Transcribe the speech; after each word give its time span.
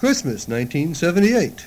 Christmas, 0.00 0.48
1978. 0.48 1.66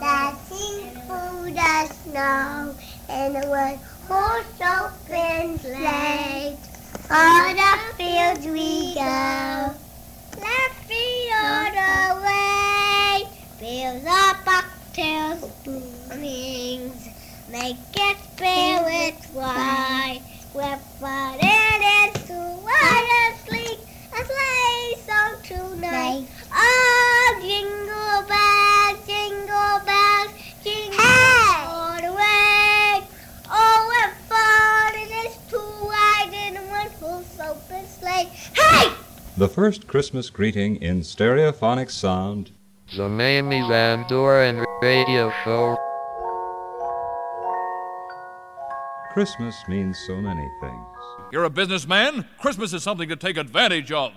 Dancing 0.00 0.90
through 1.06 1.52
the 1.52 1.86
snow 2.02 2.74
in 3.08 3.32
the 3.32 3.46
wood, 3.46 3.78
horse 4.08 4.44
open 4.58 5.56
sleigh. 5.60 6.58
On 7.08 7.54
the 7.54 7.78
fields 7.96 8.44
we 8.44 8.94
go, 8.94 9.72
laughing 10.40 11.30
all 11.38 11.70
the 11.70 12.20
way. 12.26 13.28
Fields 13.60 14.04
of 14.04 14.44
bucktails, 14.44 15.46
wings, 16.10 17.08
make 17.52 17.76
it 17.94 18.16
spirits 18.34 19.28
wide. 19.32 20.22
With 20.54 20.80
what 20.98 21.38
it 21.40 22.16
is 22.16 22.26
to 22.26 22.34
ride 22.66 23.08
a 23.14 23.48
sleek, 23.48 23.78
a 24.12 24.24
sleigh 24.24 24.96
song 25.06 25.40
tonight. 25.44 26.26
Open 38.10 38.26
sleigh. 38.26 38.52
Hey! 38.54 38.92
The 39.36 39.48
first 39.48 39.86
Christmas 39.86 40.30
greeting 40.30 40.76
in 40.76 41.00
stereophonic 41.00 41.90
sound. 41.90 42.52
The 42.96 43.08
Mamie 43.08 43.66
Van 43.68 44.04
Doren 44.08 44.64
radio 44.82 45.32
show. 45.44 45.76
Christmas 49.12 49.56
means 49.68 49.98
so 50.06 50.16
many 50.16 50.46
things. 50.60 50.86
You're 51.32 51.44
a 51.44 51.50
businessman? 51.50 52.28
Christmas 52.38 52.72
is 52.72 52.82
something 52.82 53.08
to 53.08 53.16
take 53.16 53.36
advantage 53.36 53.92
of 53.92 54.12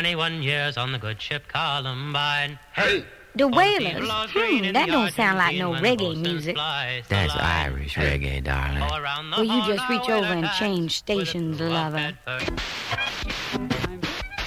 21 0.00 0.42
years 0.42 0.78
on 0.78 0.92
the 0.92 0.98
good 0.98 1.20
ship 1.20 1.46
Columbine. 1.48 2.58
Hey! 2.72 3.04
The 3.34 3.46
Wailers? 3.46 4.08
Hmm, 4.08 4.72
that 4.72 4.86
don't 4.88 5.12
sound 5.12 5.36
like 5.36 5.56
no 5.56 5.72
reggae 5.72 6.16
music. 6.16 6.56
That's 6.56 7.34
Irish 7.36 7.96
reggae, 7.96 8.42
darling. 8.42 8.80
Well, 8.80 9.44
you 9.44 9.62
just 9.66 9.86
reach 9.90 10.08
over 10.08 10.32
and 10.32 10.48
change 10.58 10.96
stations, 10.96 11.60
lover. 11.60 12.14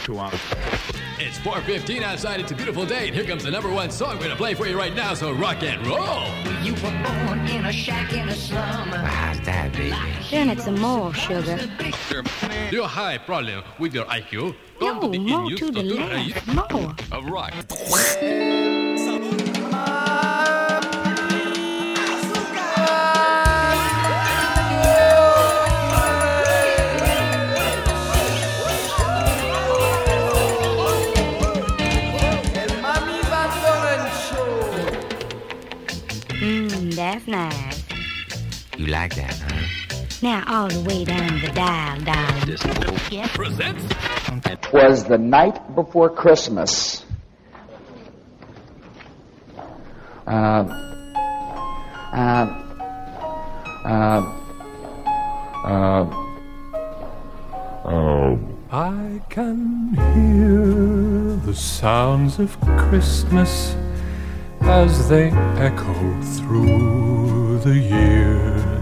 Two. 0.04 0.20
It's 1.18 1.40
4.15 1.40 2.02
outside. 2.02 2.42
It's 2.42 2.52
a 2.52 2.56
beautiful 2.56 2.86
day. 2.86 3.08
And 3.08 3.16
here 3.16 3.24
comes 3.24 3.46
the 3.46 3.52
number 3.52 3.70
one 3.70 3.90
song 3.90 4.16
we're 4.16 4.26
going 4.26 4.32
to 4.32 4.36
play 4.36 4.54
for 4.54 4.68
you 4.68 4.78
right 4.78 4.94
now. 4.94 5.14
So 5.14 5.32
rock 5.32 5.64
and 5.64 5.88
roll. 5.88 6.28
You 6.62 6.74
were 6.74 6.92
born 7.02 7.48
in 7.48 7.66
a 7.66 7.72
shack 7.72 8.12
in 8.12 8.28
a 8.28 8.36
slum. 8.36 8.90
How's 8.90 9.40
that, 9.42 9.72
baby? 9.72 9.96
Then 10.30 10.50
it's 10.50 10.66
some 10.66 10.78
more 10.78 11.14
sugar. 11.14 11.58
Do 12.10 12.76
you 12.76 12.84
have 12.84 13.16
a 13.16 13.20
problem 13.24 13.64
with 13.80 13.94
your 13.94 14.04
IQ? 14.06 14.54
No, 14.82 15.00
more 15.00 15.50
to 15.52 15.72
the 15.72 15.84
left, 15.84 16.48
more. 16.48 16.94
Of 17.14 17.26
rock. 17.30 17.54
like 38.94 39.16
that, 39.16 39.34
huh? 39.34 40.06
Now 40.22 40.44
all 40.48 40.68
the 40.70 40.82
way 40.82 41.04
down 41.04 41.42
the 41.42 41.50
dial, 41.50 42.00
darling. 42.02 43.28
Presents. 43.30 43.84
It 44.46 44.72
was 44.72 45.04
the 45.06 45.18
night 45.18 45.58
before 45.76 46.10
Christmas. 46.10 47.04
Uh, 50.28 50.64
uh, 52.14 52.46
uh, 53.84 54.22
uh, 55.66 56.06
oh. 57.86 58.40
I 58.72 59.22
can 59.30 59.94
hear 60.16 61.36
the 61.46 61.54
sounds 61.54 62.40
of 62.40 62.60
Christmas 62.62 63.76
as 64.62 65.10
they 65.10 65.30
echo 65.58 66.22
through 66.22 67.60
the 67.60 67.78
years. 67.78 68.73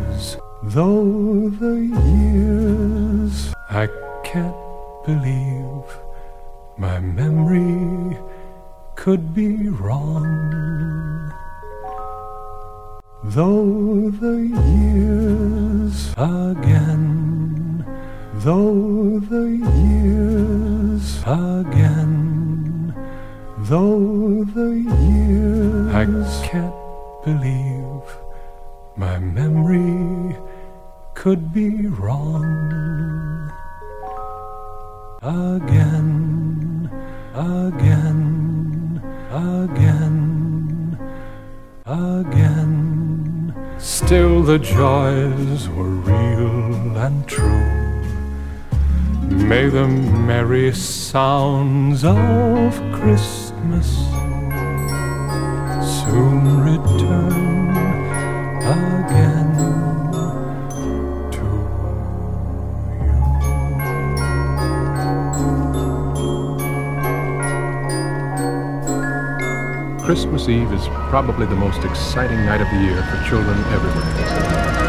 Though 0.73 1.49
the 1.49 1.75
years 2.07 3.53
I 3.69 3.89
can't 4.23 4.55
believe 5.05 5.83
my 6.77 6.97
memory 6.97 8.17
could 8.95 9.33
be 9.33 9.67
wrong. 9.67 11.33
Though 13.21 14.11
the 14.11 14.37
years 14.71 16.13
again, 16.15 17.85
though 18.35 19.19
the 19.19 19.47
years 19.75 21.19
again, 21.27 22.95
though 23.57 24.45
the 24.45 24.71
years 25.03 25.93
I 25.93 26.05
can't 26.47 26.75
believe 27.25 28.03
my 28.95 29.19
memory 29.19 30.30
could 31.21 31.53
be 31.53 31.85
wrong 31.85 33.53
again, 35.21 36.89
again, 37.35 38.99
again, 39.29 40.97
again. 41.85 43.53
Still 43.77 44.41
the 44.41 44.57
joys 44.57 45.69
were 45.69 45.93
real 46.09 46.97
and 46.97 47.27
true. 47.27 47.69
May 49.29 49.69
the 49.69 49.87
merry 49.87 50.73
sounds 50.73 52.03
of 52.03 52.73
Christmas 52.93 53.89
soon 55.85 56.63
return 56.63 57.77
again. 58.65 59.90
Christmas 70.11 70.49
Eve 70.49 70.73
is 70.73 70.89
probably 71.09 71.45
the 71.45 71.55
most 71.55 71.85
exciting 71.85 72.45
night 72.45 72.59
of 72.59 72.69
the 72.69 72.81
year 72.83 73.01
for 73.03 73.29
children 73.29 73.57
everywhere. 73.71 74.80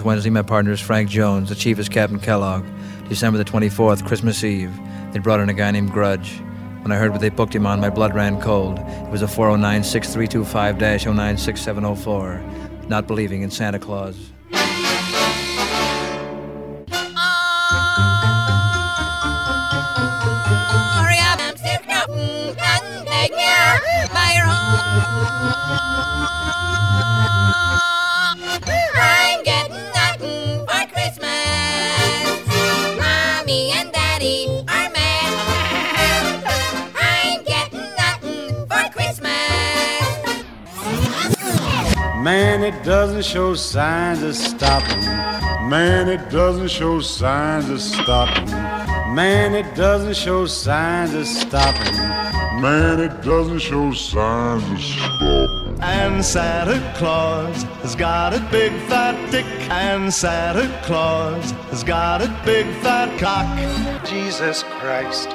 My 0.00 0.02
name 0.02 0.06
is 0.06 0.14
Wednesday. 0.14 0.30
My 0.30 0.42
partner 0.42 0.72
is 0.72 0.80
Frank 0.80 1.10
Jones. 1.10 1.50
The 1.50 1.54
chief 1.54 1.78
is 1.78 1.90
Captain 1.90 2.18
Kellogg. 2.18 2.64
December 3.10 3.36
the 3.36 3.44
24th, 3.44 4.06
Christmas 4.06 4.42
Eve. 4.42 4.72
They 5.12 5.18
brought 5.18 5.40
in 5.40 5.50
a 5.50 5.52
guy 5.52 5.70
named 5.72 5.92
Grudge. 5.92 6.38
When 6.80 6.90
I 6.90 6.96
heard 6.96 7.10
what 7.10 7.20
they 7.20 7.28
booked 7.28 7.54
him 7.54 7.66
on, 7.66 7.80
my 7.80 7.90
blood 7.90 8.14
ran 8.14 8.40
cold. 8.40 8.78
It 8.78 9.10
was 9.10 9.20
a 9.20 9.28
409 9.28 9.84
6325 9.84 10.78
096704. 10.78 12.88
Not 12.88 13.06
believing 13.06 13.42
in 13.42 13.50
Santa 13.50 13.78
Claus. 13.78 14.16
Man, 42.30 42.62
it 42.62 42.84
doesn't 42.84 43.24
show 43.24 43.54
signs 43.54 44.22
of 44.22 44.36
stopping. 44.36 45.04
Man, 45.68 46.08
it 46.08 46.30
doesn't 46.30 46.68
show 46.68 47.00
signs 47.00 47.68
of 47.68 47.80
stopping. 47.80 48.48
Man, 49.12 49.52
it 49.52 49.74
doesn't 49.74 50.14
show 50.14 50.46
signs 50.46 51.12
of 51.12 51.26
stopping. 51.26 51.96
Man, 52.62 53.00
it 53.00 53.20
doesn't 53.22 53.58
show 53.58 53.92
signs 53.92 54.62
of 54.70 54.80
stopping. 54.80 55.76
And 55.82 56.24
Santa 56.24 56.78
Claus 56.96 57.64
has 57.82 57.96
got 57.96 58.32
a 58.32 58.38
big 58.52 58.70
fat 58.82 59.16
dick. 59.32 59.46
And 59.68 60.14
Santa 60.14 60.68
Claus 60.84 61.50
has 61.72 61.82
got 61.82 62.22
a 62.22 62.28
big 62.44 62.66
fat 62.76 63.10
cock. 63.18 64.06
Jesus 64.06 64.62
Christ. 64.78 65.28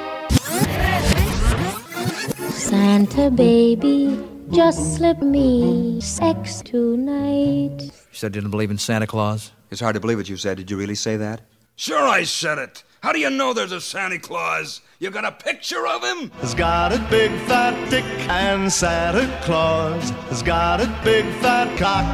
Santa 2.58 3.30
baby, 3.30 4.18
just 4.50 4.96
slip 4.96 5.20
me 5.20 6.00
sex 6.46 6.62
tonight. 6.62 7.82
You 7.82 7.90
said 8.12 8.34
you 8.34 8.40
didn't 8.40 8.50
believe 8.50 8.70
in 8.70 8.78
Santa 8.78 9.06
Claus? 9.06 9.52
It's 9.70 9.80
hard 9.80 9.94
to 9.94 10.00
believe 10.00 10.18
what 10.18 10.28
you 10.28 10.36
said. 10.36 10.56
Did 10.58 10.70
you 10.70 10.76
really 10.76 10.94
say 10.94 11.16
that? 11.16 11.42
Sure, 11.76 12.06
I 12.06 12.24
said 12.24 12.58
it. 12.58 12.84
How 13.02 13.12
do 13.12 13.18
you 13.18 13.30
know 13.30 13.52
there's 13.52 13.72
a 13.72 13.80
Santa 13.80 14.18
Claus? 14.18 14.80
You 14.98 15.10
got 15.10 15.24
a 15.24 15.32
picture 15.32 15.86
of 15.86 16.02
him? 16.02 16.30
He's 16.40 16.54
got 16.54 16.92
a 16.92 16.98
big 17.10 17.30
fat 17.42 17.90
dick 17.90 18.04
and 18.28 18.72
Santa 18.72 19.40
Claus 19.44 20.10
has 20.30 20.42
got 20.42 20.80
a 20.80 20.86
big 21.04 21.24
fat 21.40 21.76
cock. 21.78 22.06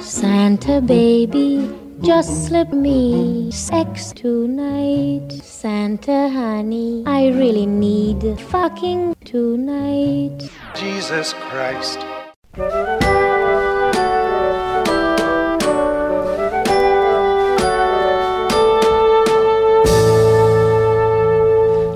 Santa 0.00 0.80
baby, 0.80 1.68
just 2.02 2.46
slip 2.46 2.72
me 2.72 3.50
sex 3.52 4.12
tonight. 4.12 5.30
Santa 5.42 6.28
honey, 6.28 7.04
I 7.06 7.28
really 7.28 7.66
need 7.66 8.40
fucking 8.40 9.14
tonight. 9.24 10.50
Jesus 10.74 11.32
Christ. 11.34 12.00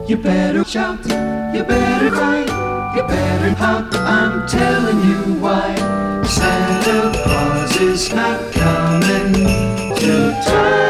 You 0.09 0.17
better 0.17 0.65
shout, 0.65 1.05
you 1.53 1.65
better 1.65 2.11
cry, 2.11 2.43
you 2.95 3.03
better 3.03 3.55
pout, 3.57 3.93
I'm 3.97 4.47
telling 4.47 5.01
you 5.11 5.41
why. 5.43 5.75
Santa 6.25 7.13
Claus 7.25 7.81
is 7.81 8.13
not 8.13 8.39
coming 8.39 8.46
to 10.57 10.86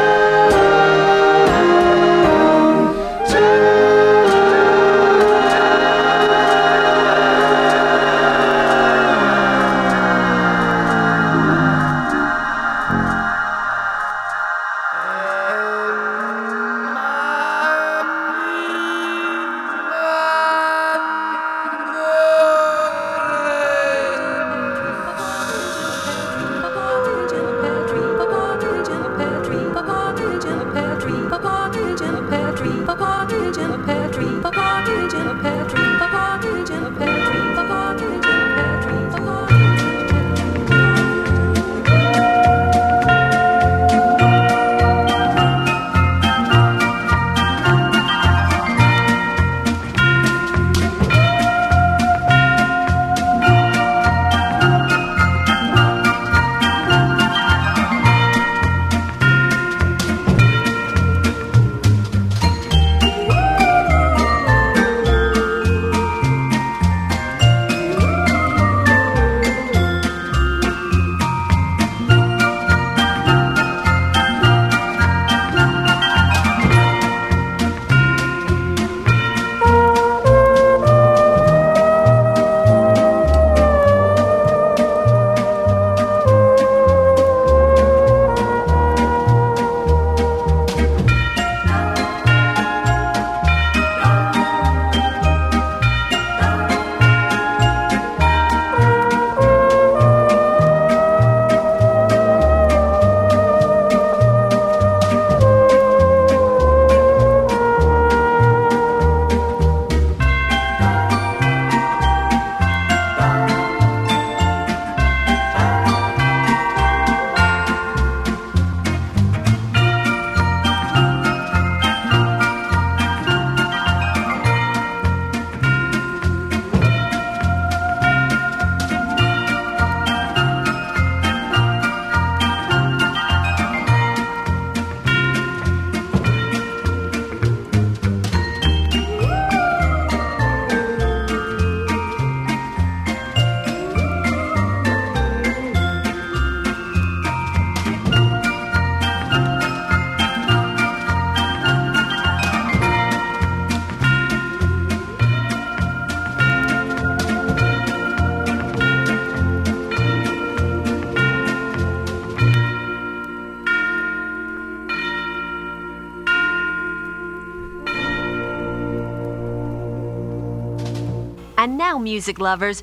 now, 171.87 171.97
music 171.97 172.39
lovers. 172.39 172.81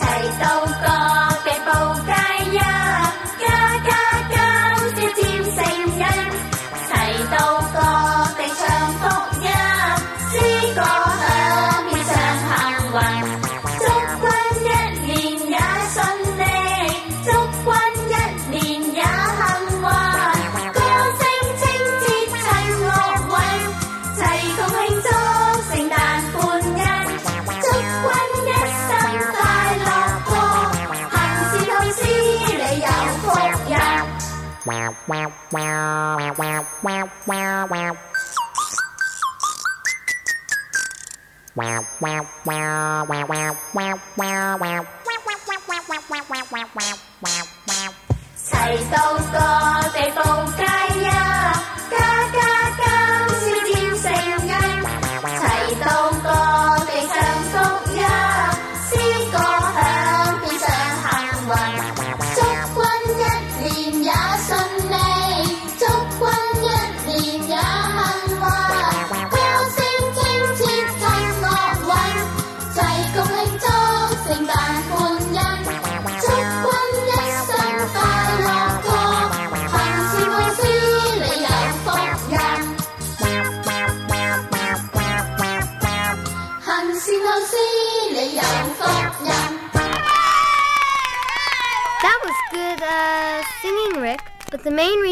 Thầy 0.00 0.30
dâu 0.40 0.66
có 0.82 1.30
cái 1.44 1.60
bầu 1.66 1.94
cái 2.06 2.46
giá 2.52 2.77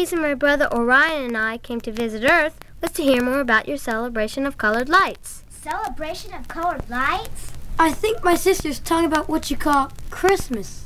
reason 0.07 0.21
my 0.21 0.33
brother 0.33 0.69
Orion 0.73 1.25
and 1.25 1.37
I 1.37 1.57
came 1.57 1.81
to 1.81 1.91
visit 1.91 2.23
Earth 2.23 2.57
was 2.81 2.91
to 2.91 3.03
hear 3.03 3.21
more 3.21 3.41
about 3.41 3.67
your 3.67 3.75
celebration 3.75 4.45
of 4.45 4.57
colored 4.57 4.87
lights. 4.87 5.43
Celebration 5.49 6.33
of 6.33 6.47
colored 6.47 6.89
lights? 6.89 7.51
I 7.77 7.91
think 7.91 8.23
my 8.23 8.35
sister's 8.35 8.79
talking 8.79 9.05
about 9.05 9.27
what 9.27 9.51
you 9.51 9.57
call 9.57 9.91
Christmas. 10.09 10.85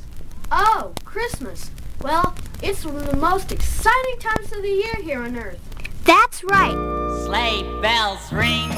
Oh, 0.51 0.93
Christmas. 1.05 1.69
Well, 2.01 2.33
it's 2.63 2.83
one 2.83 2.95
of 2.95 3.11
the 3.11 3.15
most 3.15 3.51
exciting 3.51 4.17
times 4.19 4.51
of 4.53 4.63
the 4.63 4.69
year 4.69 4.95
here 5.03 5.21
on 5.21 5.37
Earth. 5.37 5.59
That's 6.03 6.43
right. 6.45 6.73
Sleigh 7.23 7.61
bells 7.79 8.33
ring. 8.33 8.71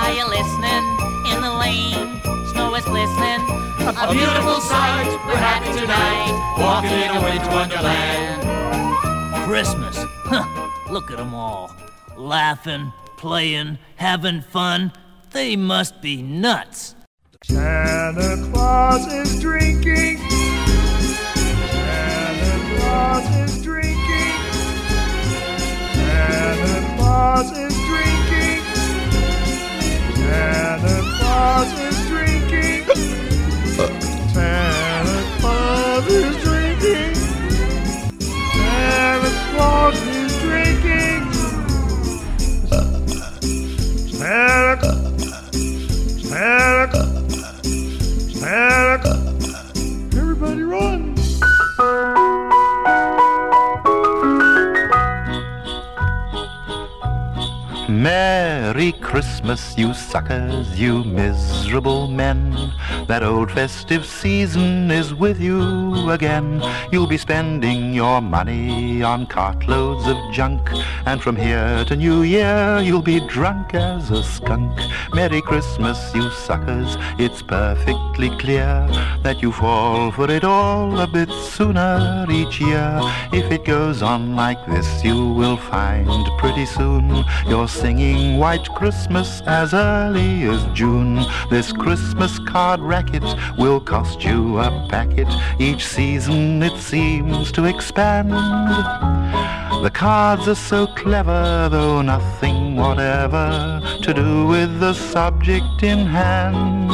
Are 0.00 0.12
you 0.14 0.26
listening? 0.26 0.84
In 1.28 1.42
the 1.42 1.52
lane, 1.60 2.22
snow 2.52 2.74
is 2.74 2.84
glistening. 2.86 3.44
A 3.84 4.08
beautiful 4.10 4.60
sight. 4.62 5.12
We're 5.26 5.36
happy 5.36 5.78
tonight. 5.78 6.56
Walking 6.58 7.00
in 7.04 7.10
a 7.10 7.20
winter 7.22 7.50
wonderland. 7.50 8.53
Christmas. 9.44 9.94
Huh. 9.98 10.70
Look 10.90 11.10
at 11.10 11.18
them 11.18 11.34
all. 11.34 11.70
Laughing, 12.16 12.94
playing, 13.18 13.76
having 13.96 14.40
fun. 14.40 14.90
They 15.32 15.54
must 15.54 16.00
be 16.00 16.22
nuts. 16.22 16.94
Santa 17.44 18.42
Claus 18.50 19.06
is 19.12 19.38
drinking. 19.42 20.16
Santa 21.68 22.78
Claus 22.78 23.36
is 23.36 23.62
drinking. 23.62 24.32
Santa 25.92 26.96
Claus 26.96 27.50
is 27.52 27.74
drinking. 27.84 28.62
Santa 30.16 31.02
Claus 31.18 31.70
is 31.80 32.08
drinking. 32.08 32.86
Santa 34.32 35.38
Claus 35.38 36.06
is 36.06 36.42
drinking. 36.42 37.23
Santa 39.54 39.60
Claus 39.60 40.00
drinking. 40.40 41.24
Everybody 50.16 50.62
run! 50.62 52.33
Merry 57.88 58.92
Christmas, 58.92 59.76
you 59.76 59.92
suckers, 59.92 60.80
you 60.80 61.04
miserable 61.04 62.08
men. 62.08 62.72
That 63.08 63.22
old 63.22 63.50
festive 63.52 64.06
season 64.06 64.90
is 64.90 65.12
with 65.12 65.38
you 65.38 66.08
again. 66.08 66.62
You'll 66.90 67.06
be 67.06 67.18
spending 67.18 67.92
your 67.92 68.22
money 68.22 69.02
on 69.02 69.26
cartloads 69.26 70.06
of 70.06 70.32
junk. 70.32 70.70
And 71.04 71.22
from 71.22 71.36
here 71.36 71.84
to 71.84 71.94
New 71.94 72.22
Year, 72.22 72.80
you'll 72.82 73.02
be 73.02 73.20
drunk 73.28 73.74
as 73.74 74.10
a 74.10 74.22
skunk. 74.22 74.80
Merry 75.12 75.42
Christmas, 75.42 76.14
you 76.14 76.30
suckers, 76.30 76.96
it's 77.18 77.42
perfectly 77.42 78.30
clear 78.38 78.88
that 79.22 79.42
you 79.42 79.52
fall 79.52 80.10
for 80.10 80.30
it 80.30 80.44
all 80.44 81.00
a 81.00 81.06
bit 81.06 81.30
sooner 81.30 82.24
each 82.30 82.60
year. 82.60 82.98
If 83.32 83.52
it 83.52 83.66
goes 83.66 84.00
on 84.00 84.34
like 84.36 84.64
this, 84.66 85.04
you 85.04 85.28
will 85.34 85.58
find 85.58 86.08
pretty 86.38 86.64
soon 86.64 87.24
you're 87.46 87.68
singing 87.74 88.38
White 88.38 88.68
Christmas 88.76 89.42
as 89.46 89.74
early 89.74 90.44
as 90.44 90.64
June. 90.74 91.24
This 91.50 91.72
Christmas 91.72 92.38
card 92.38 92.80
racket 92.80 93.24
will 93.58 93.80
cost 93.80 94.22
you 94.24 94.58
a 94.58 94.86
packet. 94.88 95.28
Each 95.58 95.84
season 95.84 96.62
it 96.62 96.78
seems 96.80 97.50
to 97.52 97.64
expand. 97.64 98.32
The 99.84 99.90
cards 99.90 100.48
are 100.48 100.54
so 100.54 100.86
clever, 100.86 101.68
though 101.70 102.00
nothing 102.00 102.74
whatever 102.74 103.82
to 104.00 104.14
do 104.14 104.46
with 104.46 104.80
the 104.80 104.94
subject 104.94 105.82
in 105.82 106.06
hand. 106.06 106.90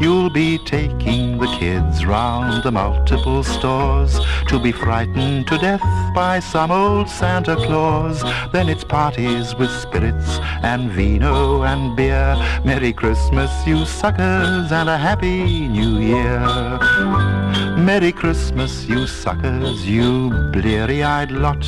You'll 0.00 0.30
be 0.30 0.58
taking 0.58 1.38
the 1.38 1.48
kids 1.58 2.06
round 2.06 2.62
the 2.62 2.70
multiple 2.70 3.42
stores 3.42 4.20
to 4.46 4.60
be 4.60 4.70
frightened 4.70 5.48
to 5.48 5.58
death 5.58 5.82
by 6.14 6.38
some 6.38 6.70
old 6.70 7.08
Santa 7.08 7.56
Claus. 7.56 8.22
Then 8.52 8.68
it's 8.68 8.84
parties 8.84 9.56
with 9.56 9.70
spirits 9.70 10.38
and 10.62 10.88
vino 10.92 11.64
and 11.64 11.96
beer. 11.96 12.36
Merry 12.64 12.92
Christmas, 12.92 13.50
you 13.66 13.84
suckers, 13.84 14.70
and 14.70 14.88
a 14.88 14.96
happy 14.96 15.66
new 15.66 15.98
year. 15.98 16.38
Merry 17.76 18.12
Christmas, 18.12 18.86
you 18.86 19.06
suckers, 19.06 19.88
you 19.88 20.30
bleary-eyed 20.52 21.32
lot. 21.32 21.64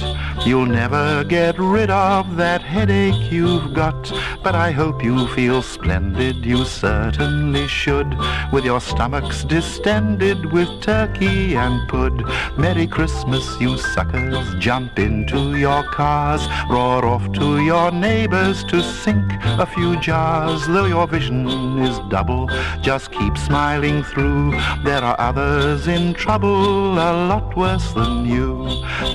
You'll 0.53 0.67
never 0.67 1.25
get 1.25 1.59
rid 1.59 1.89
of 1.89 2.37
that 2.37 2.61
headache 2.61 3.33
you've 3.33 3.73
got. 3.73 4.13
But 4.43 4.55
I 4.55 4.71
hope 4.71 5.03
you 5.03 5.27
feel 5.29 5.63
splendid, 5.63 6.45
you 6.45 6.67
certainly 6.67 7.67
should. 7.67 8.15
With 8.53 8.67
your 8.67 8.83
stomachs 8.83 9.45
distended 9.45 10.53
with 10.53 10.83
turkey 10.83 11.57
and 11.57 11.89
pud. 11.89 12.23
Merry 12.59 12.87
Christmas, 12.87 13.47
you 13.63 13.79
suckers, 13.79 14.55
jump 14.57 14.99
into 14.99 15.57
your 15.57 15.85
cars. 15.85 16.47
Roar 16.69 17.07
off 17.07 17.33
to 17.33 17.65
your 17.65 17.91
neighbors 17.91 18.63
to 18.65 18.83
sink 18.83 19.25
a 19.59 19.65
few 19.65 19.99
jars. 20.01 20.67
Though 20.67 20.85
your 20.85 21.07
vision 21.07 21.49
is 21.79 21.99
double, 22.11 22.51
just 22.83 23.11
keep 23.11 23.39
smiling 23.39 24.03
through. 24.03 24.51
There 24.85 25.03
are 25.03 25.19
others 25.19 25.89
in 25.89 26.13
trouble, 26.13 26.93
a 26.93 27.13
lot 27.31 27.57
worse 27.57 27.91
than 27.95 28.27
you. 28.27 28.69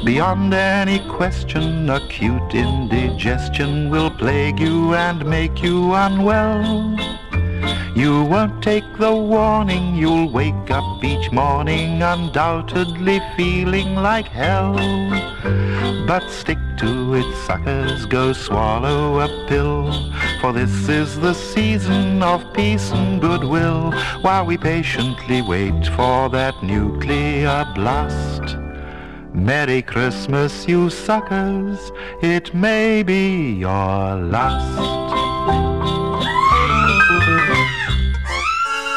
Beyond 0.04 0.52
any 0.56 0.98
question, 1.08 1.27
acute 1.28 2.56
indigestion 2.56 3.90
will 3.90 4.10
plague 4.10 4.62
you 4.62 4.94
and 4.94 5.26
make 5.26 5.62
you 5.62 5.94
unwell. 5.94 6.96
You 7.96 8.24
won't 8.24 8.64
take 8.64 8.86
the 8.98 9.14
warning, 9.14 9.96
you'll 9.96 10.30
wake 10.32 10.72
up 10.72 11.04
each 11.04 11.30
morning 11.32 12.02
undoubtedly 12.02 13.20
feeling 13.36 13.96
like 13.96 14.30
hell. 14.30 14.76
But 16.08 16.30
stick 16.30 16.60
to 16.78 17.16
it, 17.16 17.36
suckers, 17.46 18.06
go 18.06 18.32
swallow 18.32 19.20
a 19.20 19.28
pill. 19.50 19.92
For 20.40 20.54
this 20.54 20.88
is 20.88 21.20
the 21.20 21.34
season 21.34 22.24
of 22.24 22.54
peace 22.54 22.92
and 22.92 23.20
goodwill, 23.20 23.92
while 24.22 24.46
we 24.46 24.58
patiently 24.58 25.42
wait 25.42 25.88
for 25.88 26.30
that 26.30 26.64
nuclear 26.64 27.66
blast. 27.76 28.67
Merry 29.38 29.84
Christmas, 29.84 30.68
you 30.68 30.90
suckers, 30.90 31.92
it 32.24 32.56
may 32.56 33.04
be 33.04 33.54
your 33.54 34.16
last. 34.16 34.80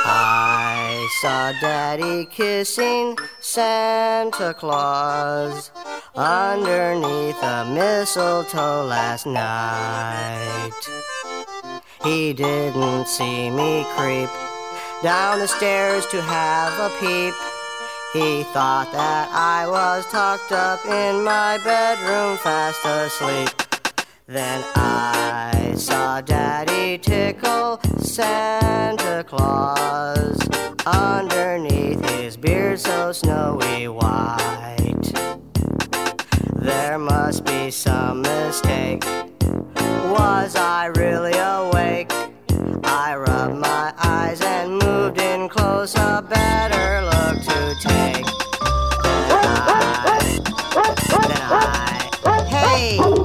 I 0.07 1.09
saw 1.20 1.53
Daddy 1.61 2.24
kissing 2.24 3.18
Santa 3.40 4.55
Claus 4.55 5.70
underneath 6.16 7.42
a 7.42 7.66
mistletoe 7.66 8.87
last 8.87 9.26
night. 9.26 10.72
He 12.03 12.33
didn't 12.33 13.07
see 13.07 13.50
me 13.50 13.85
creep 13.94 14.31
down 15.03 15.38
the 15.38 15.48
stairs 15.48 16.07
to 16.07 16.22
have 16.22 16.72
a 16.81 16.88
peep. 16.98 17.35
He 18.12 18.42
thought 18.42 18.90
that 18.90 19.29
I 19.31 19.68
was 19.68 20.05
tucked 20.11 20.51
up 20.51 20.85
in 20.85 21.23
my 21.23 21.59
bedroom 21.62 22.37
fast 22.38 22.85
asleep. 22.85 23.51
Then 24.27 24.64
I 24.75 25.75
saw 25.77 26.20
Daddy 26.20 26.99
tickle 26.99 27.81
Santa 28.01 29.23
Claus 29.23 30.40
underneath 30.85 32.05
his 32.11 32.37
beard 32.37 32.81
so 32.81 33.12
snowy 33.12 33.87
white. 33.87 35.12
There 36.57 36.99
must 36.99 37.44
be 37.44 37.70
some 37.70 38.23
mistake. 38.23 39.05
Was 40.11 40.57
I 40.57 40.87
really 40.96 41.38
awake? 41.38 42.11
I 42.83 43.14
rubbed 43.14 43.59
my 43.59 43.94
eyes 44.03 44.40
and 44.40 44.79
moved 44.79 45.20
in 45.20 45.49
close, 45.49 45.94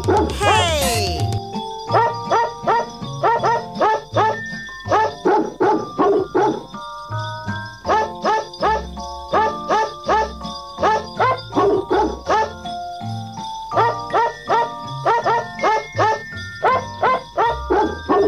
hey, 0.05 0.27
hey! 0.35 1.19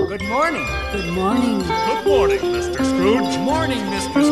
Good 0.07 0.27
morning. 0.29 0.65
Good 0.91 1.13
morning. 1.13 1.59
Good 1.59 2.05
morning, 2.05 2.39
Mr. 2.39 2.85
Scrooge. 2.85 3.37
Morning, 3.37 3.37
Mr. 3.37 3.43
Scrooge. 3.43 3.45
Morning, 3.45 3.79
Mr. 3.79 4.09
Scrooge. 4.09 4.17
Morning, 4.17 4.23
Mr. 4.23 4.26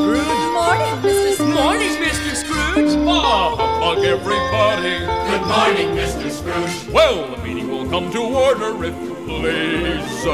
Bug 3.85 4.03
everybody. 4.03 4.97
Good 5.29 5.45
morning, 5.45 5.95
Mr. 5.95 6.31
Scrooge. 6.31 6.91
Well, 6.91 7.29
the 7.29 7.37
meeting 7.43 7.69
will 7.69 7.87
come 7.87 8.11
to 8.13 8.19
order 8.19 8.83
if 8.83 8.99
you 8.99 9.13
please. 9.27 10.25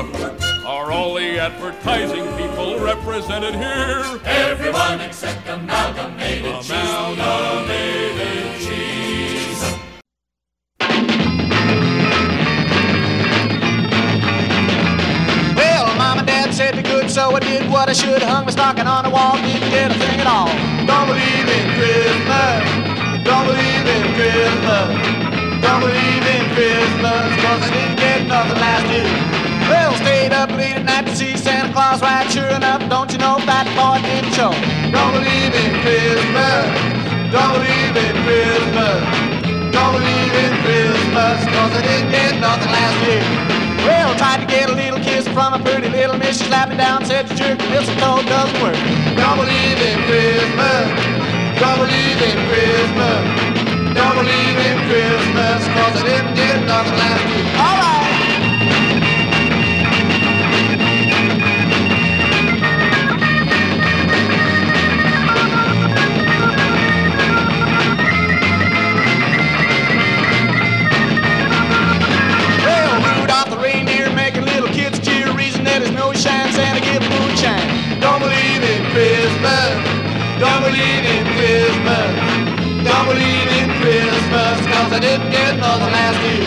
Are 0.66 0.90
all 0.90 1.16
the 1.16 1.38
advertising 1.38 2.26
people 2.38 2.80
represented 2.80 3.54
here? 3.56 4.22
Everyone 4.24 5.02
except 5.02 5.46
Amalgamated 5.50 6.62
Cheese. 6.62 6.72
Amalgamated 6.72 8.62
Cheese. 8.62 9.62
Well, 15.58 15.94
mom 15.98 16.20
and 16.20 16.28
dad 16.28 16.54
said 16.54 16.78
be 16.78 16.84
good, 16.84 17.12
so 17.12 17.36
I 17.36 17.42
did 17.42 17.70
what 17.70 17.90
I 17.90 17.94
should. 17.94 18.22
Hung 18.22 18.46
my 18.46 18.52
stocking 18.52 18.88
on 18.88 19.04
the 19.04 19.10
wall, 19.10 19.36
didn't 19.36 19.70
get 19.72 19.92
a 19.92 19.96
thing 19.96 20.22
at 20.22 20.28
all. 20.28 20.48
Don't 20.88 21.08
believe 21.08 21.50
in 21.50 21.76
Christmas. 21.76 22.81
Don't 23.24 23.46
believe 23.46 23.86
in 23.86 24.04
Christmas. 24.18 24.90
Don't 25.62 25.82
believe 25.82 26.26
in 26.26 26.44
Christmas, 26.58 27.30
cause 27.42 27.62
I 27.62 27.70
didn't 27.70 27.98
get 27.98 28.28
nothing 28.28 28.60
last 28.60 28.86
year. 28.90 29.10
Well, 29.70 29.94
stayed 30.02 30.34
up 30.34 30.50
late 30.52 30.76
at 30.76 30.86
night 30.86 31.06
to 31.08 31.16
see 31.16 31.38
Santa 31.38 31.72
Claus 31.72 32.02
ride. 32.02 32.30
Sure 32.32 32.50
enough, 32.50 32.82
don't 32.90 33.12
you 33.12 33.20
know 33.20 33.38
that 33.46 33.70
boy 33.78 34.02
didn't 34.02 34.34
show? 34.34 34.52
Don't 34.90 35.14
believe 35.14 35.54
in 35.54 35.72
Christmas. 35.86 36.66
Don't 37.30 37.54
believe 37.56 37.94
in 37.96 38.16
Christmas. 38.26 39.00
Don't 39.72 39.94
believe 39.96 40.34
in 40.36 40.54
Christmas, 40.66 41.38
cause 41.54 41.72
I 41.78 41.82
didn't 41.86 42.12
get 42.12 42.42
nothing 42.42 42.72
last 42.74 42.98
year. 43.06 43.24
Well, 43.86 44.18
tried 44.18 44.42
to 44.42 44.48
get 44.50 44.70
a 44.70 44.76
little 44.76 45.00
kiss 45.00 45.28
from 45.30 45.54
a 45.54 45.60
pretty 45.60 45.90
little 45.90 46.18
miss. 46.18 46.38
She 46.42 46.46
slapped 46.46 46.72
me 46.72 46.78
down, 46.78 47.06
said 47.06 47.28
the 47.28 47.36
jerk 47.36 47.58
mistletoe 47.70 48.22
doesn't 48.26 48.62
work. 48.62 48.78
Don't 49.16 49.38
believe 49.38 49.78
in 49.78 49.98
Christmas. 50.10 51.21
Don't 51.62 51.78
believe 51.78 52.20
in 52.26 52.38
Christmas. 52.50 53.22
Don't 53.94 54.16
believe 54.16 54.58
in 54.58 54.78
Christmas, 54.90 55.62
cause 55.68 55.96
I 55.96 56.04
didn't 56.08 56.34
get 56.34 56.66
nothing 56.66 56.98
last 56.98 57.22
year. 57.30 57.46
All 57.56 57.78
right. 57.78 57.92
Don't 80.42 80.64
believe 80.64 81.06
in 81.06 81.31
Christmas. 81.82 82.86
Don't 82.86 83.08
believe 83.08 83.48
in 83.58 83.68
Christmas. 83.82 84.58
Cause 84.70 84.92
I 84.94 85.00
didn't 85.00 85.32
get 85.32 85.58
nothing 85.58 85.92
last 85.92 86.20
year. 86.22 86.46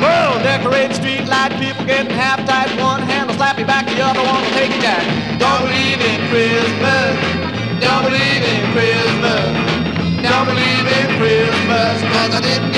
Well, 0.00 0.36
decorate 0.42 0.92
street 0.94 1.26
light, 1.26 1.52
people 1.60 1.84
getting 1.86 2.12
half 2.12 2.44
tight. 2.46 2.68
One 2.80 3.02
hand 3.02 3.28
will 3.28 3.36
slap 3.36 3.58
you 3.58 3.64
back, 3.64 3.86
the 3.86 4.00
other 4.00 4.20
one 4.20 4.42
will 4.42 4.52
take 4.52 4.74
you 4.74 4.82
down. 4.82 5.04
Don't 5.38 5.64
believe 5.64 6.00
in 6.00 6.20
Christmas. 6.28 7.16
Don't 7.80 8.04
believe 8.04 8.42
in 8.44 8.62
Christmas. 8.76 9.48
Don't 10.20 10.46
believe 10.46 10.86
in 10.88 11.06
Christmas, 11.20 11.96
cause 12.12 12.32
I 12.34 12.40
didn't 12.40 12.73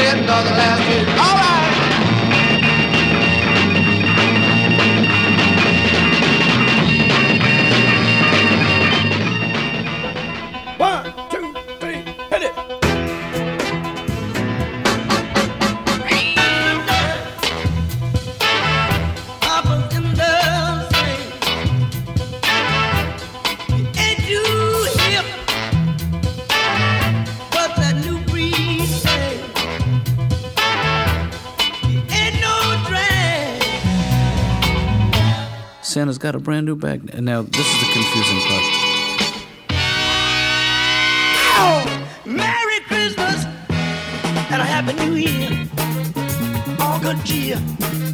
Santa's 36.17 36.33
got 36.33 36.35
a 36.35 36.43
brand 36.43 36.67
new 36.67 36.77
bag. 36.77 37.13
Now 37.21 37.43
this 37.43 37.67
is 37.67 37.81
the 37.81 37.93
confusing 37.93 38.41
part. 38.49 38.63
Oh, 41.59 42.09
Merry 42.25 42.81
Christmas 42.87 43.45
and 44.51 44.63
a 44.63 44.65
Happy 44.65 44.95
New 44.95 45.15
Year. 45.15 45.69
All 46.81 46.99
good 47.01 47.23
cheer. 47.25 48.06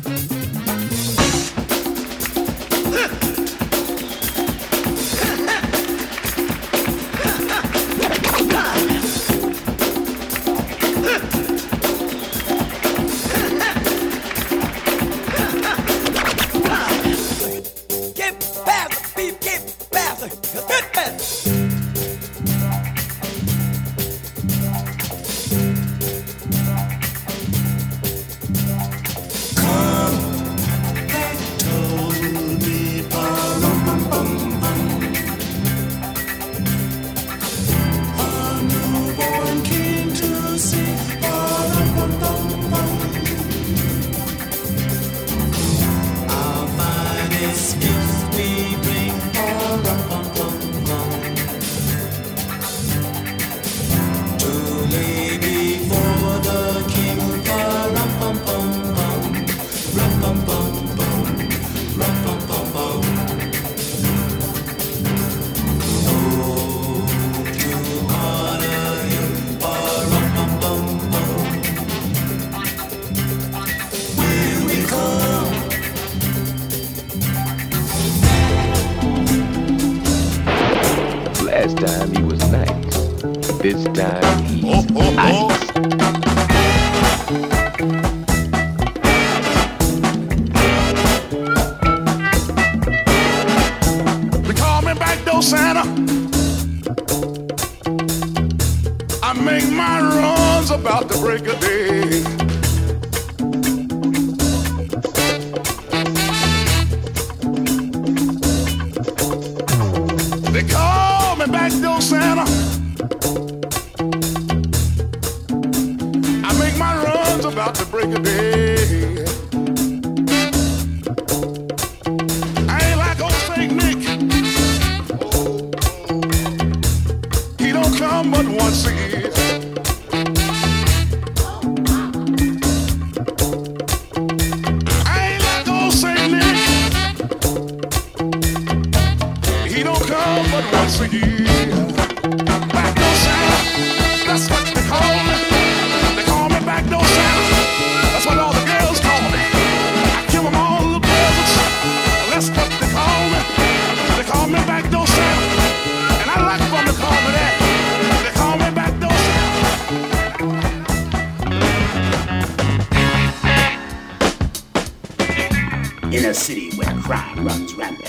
A 166.32 166.34
city 166.34 166.70
where 166.76 166.94
crime 167.02 167.44
runs 167.44 167.74
rampant 167.74 168.08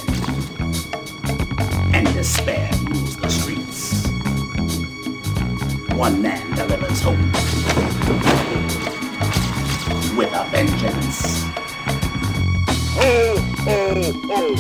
and 1.94 2.08
despair 2.14 2.72
rules 2.86 3.18
the 3.18 3.28
streets, 3.28 4.08
one 5.94 6.22
man 6.22 6.56
delivers 6.56 7.02
hope 7.02 7.18
with 10.18 10.32
a 10.32 10.48
vengeance. 10.52 11.44
Ho, 12.96 13.36
ho, 13.66 14.02
ho! 14.30 14.56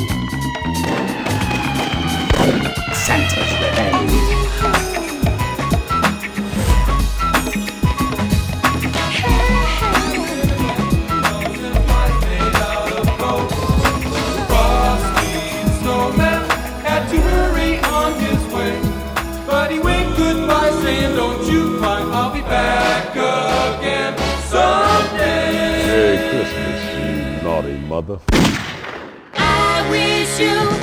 Santa's 2.93 3.53
Revenge. 3.61 4.42
You 30.39 30.82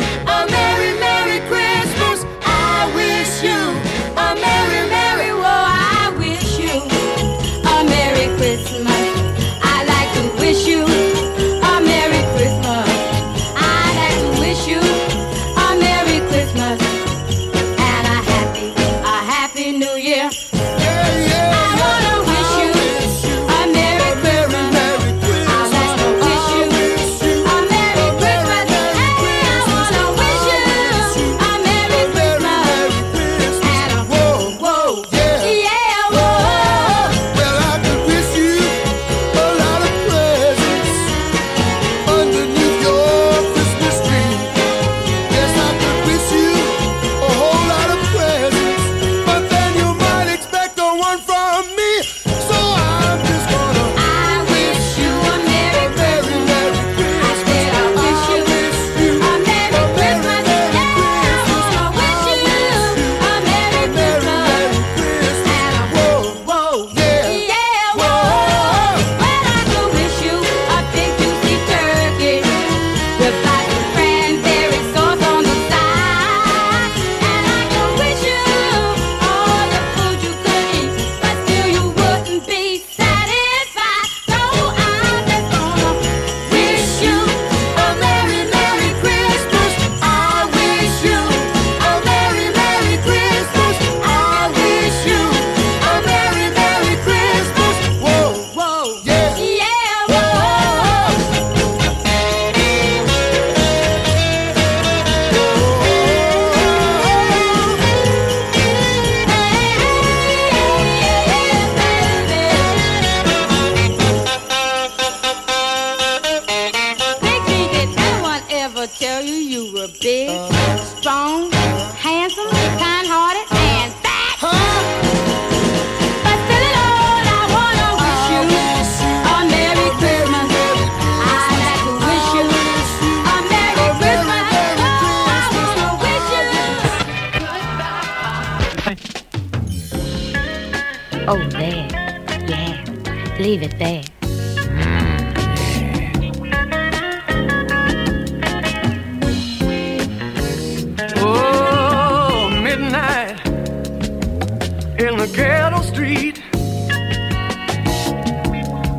ghetto 155.32 155.82
street. 155.82 156.42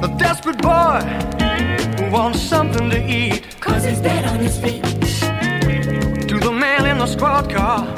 A 0.03 0.15
desperate 0.17 0.61
boy 0.61 0.99
who 1.97 2.11
wants 2.11 2.39
something 2.39 2.89
to 2.89 2.99
eat. 3.09 3.45
Cause 3.59 3.83
he's 3.83 3.99
dead 3.99 4.25
on 4.25 4.39
his 4.39 4.57
feet. 4.59 4.83
To 6.27 6.39
the 6.39 6.51
man 6.51 6.85
in 6.85 6.97
the 6.99 7.07
squad 7.07 7.49
car, 7.49 7.93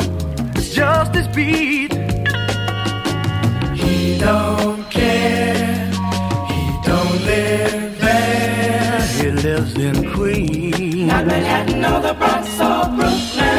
it's 0.55 0.73
just 0.73 1.13
his 1.15 1.27
beat. 1.27 1.93
He 3.73 4.17
don't 4.17 4.83
care. 4.89 5.91
He 6.51 6.61
don't 6.89 7.17
live 7.25 7.99
there. 7.99 9.01
He 9.19 9.31
lives 9.31 9.77
in 9.77 10.11
Queens. 10.13 10.95
Not 10.95 11.25
Manhattan 11.25 11.85
or 11.85 11.99
the 12.01 12.13
Bronx 12.13 12.59
or 12.59 12.89
Brooklyn. 12.95 13.52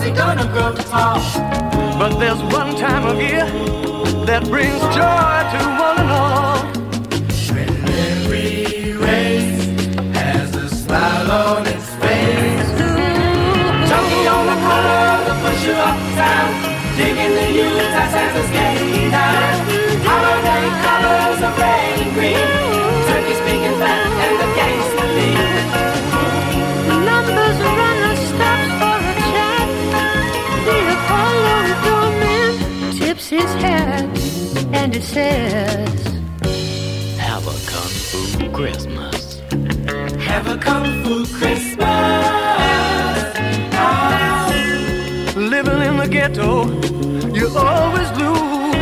How's 0.00 0.08
he 0.08 0.14
gonna 0.16 0.46
grow 0.46 0.72
tall? 0.72 1.20
But 1.98 2.18
there's 2.18 2.42
one 2.54 2.74
time 2.74 3.04
of 3.04 3.20
year 3.20 3.44
that 4.24 4.44
brings 4.48 4.80
joy 4.96 5.36
to 5.52 5.60
one 5.76 5.98
and 6.00 6.10
all. 6.10 6.64
When 7.52 7.68
every 8.08 8.96
race 8.96 9.60
has 10.16 10.56
a 10.56 10.68
smile 10.70 11.30
on 11.30 11.66
its 11.66 11.88
face. 12.00 12.70
Junkie 13.90 14.26
on 14.36 14.44
the 14.48 14.58
corner 14.64 15.00
of 15.12 15.22
the 15.28 15.36
pusher 15.44 15.76
uptown. 15.76 16.48
Digging 16.96 17.34
the 17.36 17.48
Utah 17.60 18.08
Santa's 18.08 18.50
getting 18.56 19.10
down. 19.10 19.52
Holiday 20.08 20.64
colors 20.80 21.42
of 21.44 21.58
red 21.58 21.98
and 22.00 22.14
green. 22.14 22.49
It 35.00 35.04
says, 35.04 36.04
Have 37.16 37.46
a 37.46 37.56
kung 37.70 37.92
fu 38.08 38.50
Christmas. 38.52 39.40
Have 40.28 40.46
a 40.46 40.58
kung 40.58 40.84
fu 41.02 41.24
Christmas. 41.38 42.26
Oh. 43.72 45.32
Living 45.36 45.80
in 45.88 45.96
the 45.96 46.06
ghetto, 46.06 46.66
you 47.32 47.48
always 47.56 48.10
lose. 48.20 48.76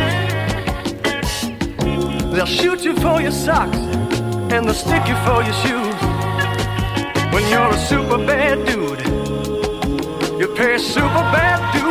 They'll 2.33 2.45
shoot 2.45 2.83
you 2.83 2.95
for 2.97 3.21
your 3.21 3.31
socks 3.31 3.77
and 4.51 4.65
they'll 4.65 4.73
stick 4.73 5.07
you 5.07 5.15
for 5.25 5.41
your 5.47 5.57
shoes. 5.63 5.99
When 7.33 7.43
you're 7.51 7.69
a 7.69 7.77
super 7.91 8.17
bad 8.17 8.65
dude, 8.67 9.01
you 10.39 10.47
pay 10.55 10.77
super 10.79 11.23
bad 11.35 11.59
dues. 11.73 11.88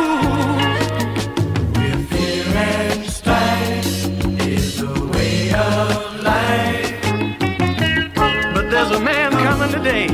There's 8.89 9.01
a 9.01 9.03
man 9.03 9.31
coming 9.31 9.71
today 9.71 10.07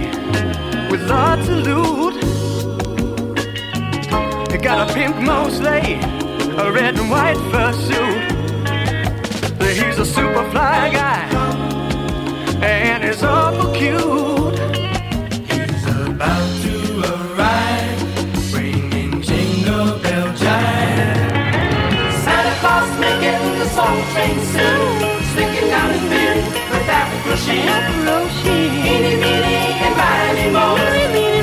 with 0.92 1.10
lots 1.10 1.48
of 1.48 1.66
loot. 1.66 2.16
He 4.52 4.58
got 4.58 4.90
a 4.90 4.94
pink 4.94 5.16
Mosley, 5.22 5.94
a 6.58 6.72
red 6.74 7.00
and 7.00 7.10
white 7.10 7.38
fursuit. 7.52 8.32
He's 9.62 9.98
a 9.98 10.06
super 10.06 10.50
fly 10.52 10.90
guy, 10.92 11.24
and 12.62 13.04
he's 13.04 13.24
awful 13.24 13.72
cute. 13.74 14.60
He's 15.52 15.86
about 15.86 16.48
to 16.64 16.76
arrive, 17.14 18.52
bringing 18.52 19.22
jingle 19.22 20.00
bell 20.00 20.28
jive. 20.36 21.24
Santa 22.26 22.56
Claus 22.60 23.00
making 23.00 23.60
the 23.60 23.70
soul 23.70 24.04
train 24.12 24.38
soon, 24.54 25.24
sticking 25.32 25.70
down 25.70 25.94
his 25.94 26.10
beard 26.10 26.65
with 27.48 27.70
Afro 27.70 28.18
Sheen. 28.42 28.74
Eeny, 28.82 29.16
meeny, 29.22 29.78
and 29.86 29.96
miny, 29.98 30.50
moe. 30.50 30.78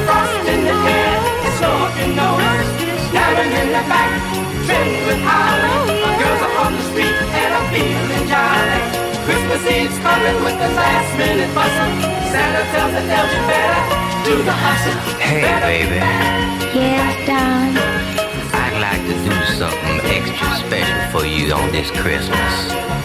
Frost 0.06 0.46
in 0.50 0.60
the 0.66 0.74
hair, 0.82 1.14
snow 1.58 1.86
up 1.86 1.94
your 1.94 2.10
nose. 2.18 2.68
Diamond 3.14 3.52
in 3.54 3.68
the 3.70 3.82
back, 3.86 4.10
trimmed 4.66 5.02
with 5.06 5.22
holly. 5.22 6.02
Girls 6.18 6.42
are 6.42 6.54
on 6.66 6.72
the 6.74 6.84
street 6.90 7.16
and 7.38 7.50
I'm 7.54 7.66
feeling 7.70 8.26
jolly. 8.26 8.82
Christmas 9.22 9.62
Eve's 9.70 9.98
coming 10.02 10.38
with 10.42 10.58
the 10.58 10.70
last 10.74 11.10
minute 11.18 11.54
bustle. 11.54 11.92
Santa 12.34 12.62
tells 12.74 12.92
the 12.98 13.02
elves 13.06 13.32
you 13.34 13.42
better 13.46 13.82
do 14.26 14.34
the 14.42 14.52
hustle. 14.52 14.98
Hey, 15.22 15.54
baby. 15.62 16.02
Yes, 16.74 17.14
darling. 17.26 17.78
I'd 18.50 18.76
like 18.82 19.02
to 19.06 19.14
do 19.22 19.34
something 19.54 19.98
extra 20.10 20.50
special 20.66 21.00
for 21.12 21.24
you 21.26 21.52
on 21.52 21.70
this 21.70 21.90
Christmas. 21.90 22.52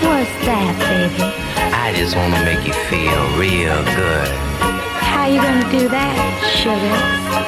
What's 0.02 0.34
that, 0.50 0.74
baby? 0.82 1.57
I 1.88 1.94
just 1.94 2.18
want 2.18 2.36
to 2.36 2.44
make 2.44 2.68
you 2.68 2.74
feel 2.92 3.24
real 3.40 3.80
good. 3.96 4.28
How 5.08 5.24
you 5.24 5.40
gonna 5.40 5.72
do 5.72 5.88
that, 5.88 6.20
sugar? 6.60 6.96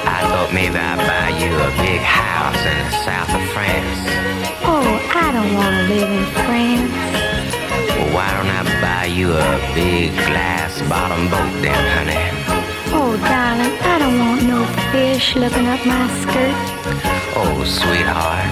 I 0.08 0.24
thought 0.32 0.56
maybe 0.56 0.80
I'd 0.80 0.96
buy 0.96 1.36
you 1.44 1.52
a 1.52 1.68
big 1.84 2.00
house 2.00 2.56
in 2.64 2.78
the 2.88 2.96
south 3.04 3.36
of 3.36 3.44
France. 3.52 4.00
Oh, 4.64 4.88
I 5.12 5.36
don't 5.36 5.52
want 5.60 5.76
to 5.76 5.84
live 5.92 6.08
in 6.08 6.24
France. 6.48 6.88
Well, 8.00 8.16
why 8.16 8.32
don't 8.32 8.48
I 8.48 8.64
buy 8.80 9.12
you 9.12 9.36
a 9.36 9.60
big 9.76 10.16
glass 10.32 10.80
bottom 10.88 11.28
boat 11.28 11.52
then, 11.60 11.84
honey? 12.00 12.24
Oh, 12.96 13.20
darling, 13.20 13.76
I 13.92 14.00
don't 14.00 14.20
want 14.24 14.48
no 14.48 14.64
fish 14.96 15.36
looking 15.36 15.68
up 15.68 15.84
my 15.84 16.08
skirt. 16.24 16.56
Oh, 17.36 17.60
sweetheart, 17.68 18.48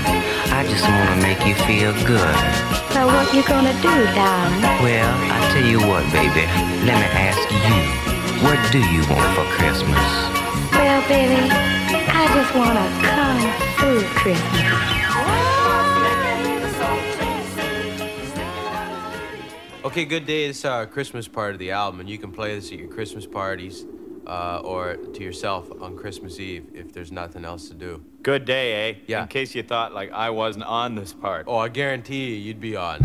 I 0.52 0.67
just 0.67 0.84
want 0.84 1.15
to 1.15 1.17
make 1.23 1.39
you 1.47 1.56
feel 1.63 1.95
good. 2.04 2.87
So 2.97 3.05
what 3.05 3.29
you 3.31 3.43
gonna 3.43 3.73
do, 3.73 3.93
darling? 4.15 4.62
Well, 4.81 5.13
I 5.29 5.38
tell 5.53 5.63
you 5.63 5.77
what, 5.77 6.03
baby. 6.12 6.49
Let 6.83 6.97
me 6.97 7.05
ask 7.13 7.45
you, 7.53 7.77
what 8.41 8.57
do 8.71 8.79
you 8.79 9.05
want 9.05 9.29
for 9.38 9.45
Christmas? 9.53 10.01
Well, 10.71 11.01
baby, 11.07 11.45
I 12.10 12.25
just 12.33 12.55
want 12.55 12.73
a 12.73 12.89
kung 13.05 13.39
fu 13.77 14.01
Christmas. 14.17 14.65
Okay, 19.86 20.05
good 20.05 20.25
day. 20.25 20.47
This 20.47 20.57
is 20.57 20.65
our 20.65 20.88
Christmas 20.88 21.27
part 21.27 21.53
of 21.53 21.60
the 21.60 21.69
album, 21.69 21.99
and 21.99 22.10
you 22.10 22.17
can 22.17 22.31
play 22.31 22.55
this 22.55 22.71
at 22.71 22.79
your 22.79 22.88
Christmas 22.88 23.27
parties 23.27 23.86
uh, 24.28 24.62
or 24.63 24.98
to 24.98 25.24
yourself 25.24 25.72
on 25.82 25.98
Christmas 25.98 26.40
Eve 26.40 26.66
if 26.74 26.94
there's 26.94 27.12
nothing 27.12 27.46
else 27.46 27.70
to 27.70 27.74
do. 27.74 28.04
Good 28.22 28.46
day, 28.46 28.90
eh? 28.90 28.96
Yeah. 29.08 29.22
In 29.24 29.28
case 29.30 29.56
you 29.56 29.63
thought 29.63 29.94
like 29.94 30.12
I 30.12 30.30
wasn't 30.30 30.66
on 30.66 30.96
this 30.96 31.13
part. 31.13 31.46
Oh, 31.48 31.58
I 31.58 31.70
guarantee 31.70 32.32
you, 32.32 32.36
you'd 32.36 32.60
be 32.60 32.76
on. 32.76 33.00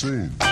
insane. 0.00 0.47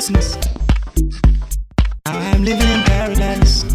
Christmas. 0.00 0.34
Now 2.06 2.16
I'm 2.16 2.42
living 2.42 2.70
in 2.70 2.82
paradise. 2.84 3.66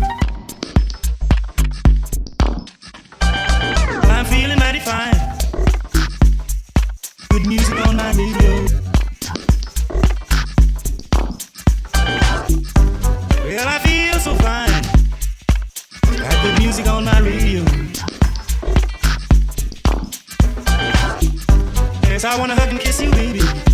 I'm 3.21 4.25
feeling 4.25 4.57
mighty 4.57 4.79
fine. 4.79 5.13
Good 7.29 7.45
music 7.45 7.77
on 7.85 7.97
my 7.97 8.11
radio. 8.13 8.65
Well, 13.43 13.67
I 13.67 13.77
feel 13.85 14.19
so 14.19 14.33
fine. 14.41 14.81
Got 16.17 16.41
good 16.41 16.57
music 16.57 16.87
on 16.87 17.05
my 17.05 17.19
radio. 17.19 17.63
Yes, 22.09 22.23
I 22.23 22.35
wanna 22.39 22.55
hug 22.55 22.69
and 22.69 22.79
kiss 22.79 22.99
you, 22.99 23.11
baby. 23.11 23.64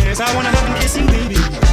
Yes, 0.00 0.20
I 0.20 0.34
wanna 0.34 0.50
hug 0.50 0.68
and 0.68 0.80
kiss 0.80 0.96
you, 0.96 1.06
baby. 1.06 1.67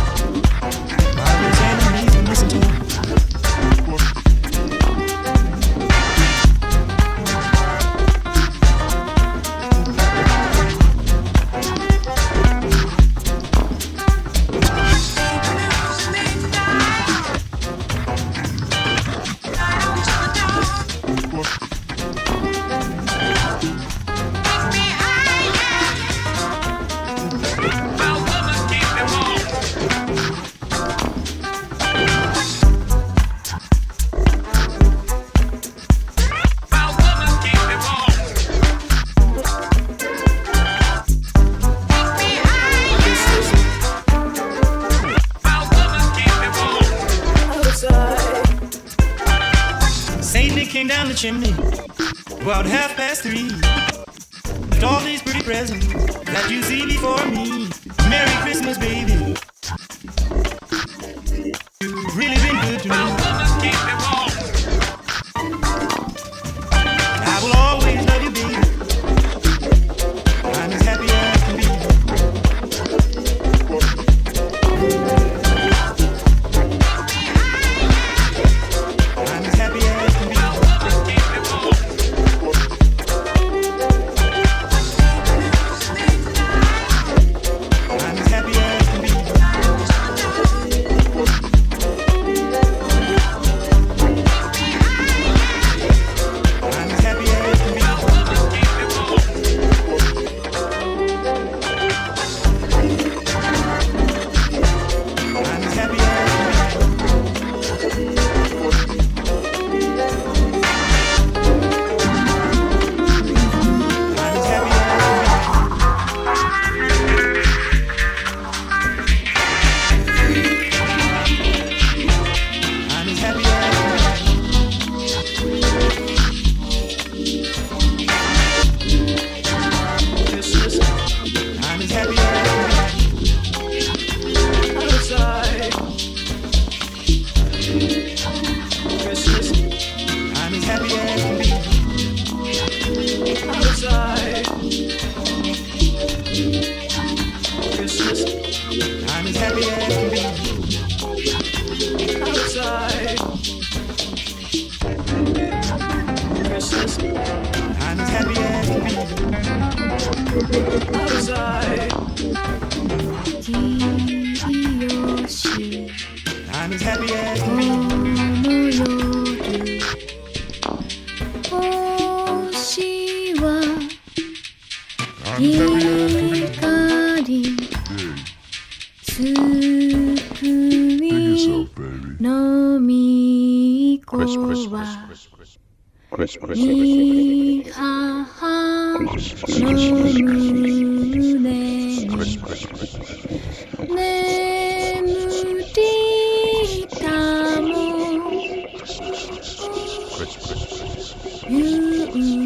you 201.48 202.45